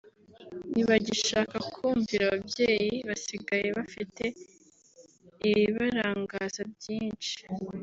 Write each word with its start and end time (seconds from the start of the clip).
ntibagishaka 0.71 1.55
kumvira 1.73 2.23
ababyeyi 2.27 2.93
basigaye 3.07 3.67
bafite 3.77 4.23
ibibarangaza 5.47 6.61
byinshi 6.75 7.33